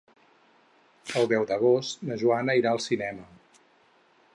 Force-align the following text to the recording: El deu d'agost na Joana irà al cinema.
El 1.21 1.29
deu 1.33 1.45
d'agost 1.51 2.03
na 2.11 2.19
Joana 2.25 2.57
irà 2.63 2.73
al 2.77 2.83
cinema. 2.91 3.31